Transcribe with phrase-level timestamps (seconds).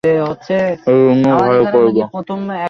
[0.03, 1.97] এজন্য ঘরে করব।